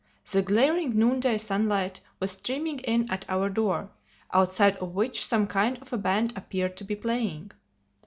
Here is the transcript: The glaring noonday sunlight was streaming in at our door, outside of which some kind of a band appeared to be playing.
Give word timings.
The 0.31 0.41
glaring 0.41 0.97
noonday 0.97 1.37
sunlight 1.37 2.01
was 2.19 2.31
streaming 2.31 2.79
in 2.79 3.07
at 3.11 3.23
our 3.29 3.51
door, 3.51 3.91
outside 4.33 4.75
of 4.77 4.95
which 4.95 5.23
some 5.23 5.45
kind 5.45 5.77
of 5.77 5.93
a 5.93 5.97
band 5.99 6.33
appeared 6.35 6.75
to 6.77 6.83
be 6.83 6.95
playing. 6.95 7.51